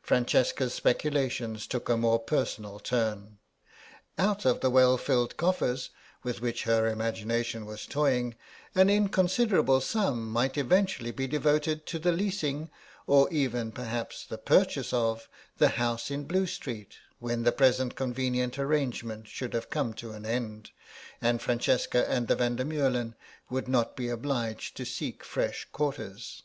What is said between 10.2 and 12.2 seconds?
might eventually be devoted to the